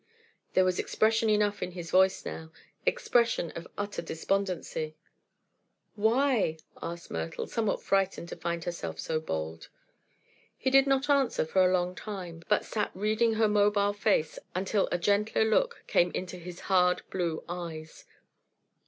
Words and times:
There 0.53 0.65
was 0.65 0.79
expression 0.79 1.29
enough 1.29 1.61
in 1.61 1.73
his 1.73 1.91
voice 1.91 2.25
now; 2.25 2.51
expression 2.87 3.51
of 3.51 3.67
utter 3.77 4.01
despondency. 4.01 4.95
"Why?" 5.93 6.57
asked 6.81 7.11
Myrtle, 7.11 7.45
somewhat 7.45 7.83
frightened 7.83 8.27
to 8.29 8.35
find 8.35 8.63
herself 8.63 8.99
so 8.99 9.19
bold. 9.19 9.69
He 10.57 10.71
did 10.71 10.87
not 10.87 11.07
answer 11.07 11.45
for 11.45 11.63
a 11.63 11.71
long 11.71 11.93
time, 11.93 12.41
but 12.49 12.65
sat 12.65 12.89
reading 12.95 13.33
her 13.35 13.47
mobile 13.47 13.93
face 13.93 14.39
until 14.55 14.89
a 14.91 14.97
gentler 14.97 15.45
look 15.45 15.83
came 15.85 16.09
into 16.15 16.37
his 16.37 16.61
hard 16.61 17.03
blue 17.11 17.43
eyes. 17.47 18.05